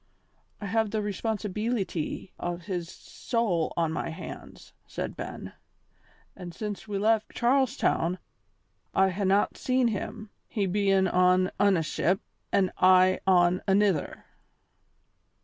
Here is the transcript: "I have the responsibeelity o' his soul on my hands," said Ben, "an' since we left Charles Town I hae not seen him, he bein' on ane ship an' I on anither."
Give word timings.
"I 0.59 0.65
have 0.65 0.89
the 0.89 0.99
responsibeelity 0.99 2.31
o' 2.39 2.57
his 2.57 2.89
soul 2.89 3.71
on 3.77 3.91
my 3.91 4.09
hands," 4.09 4.73
said 4.87 5.15
Ben, 5.15 5.53
"an' 6.35 6.53
since 6.53 6.87
we 6.87 6.97
left 6.97 7.35
Charles 7.35 7.77
Town 7.77 8.17
I 8.95 9.11
hae 9.11 9.25
not 9.25 9.57
seen 9.57 9.89
him, 9.89 10.31
he 10.47 10.65
bein' 10.65 11.07
on 11.07 11.51
ane 11.59 11.83
ship 11.83 12.19
an' 12.51 12.71
I 12.79 13.19
on 13.27 13.61
anither." 13.67 14.25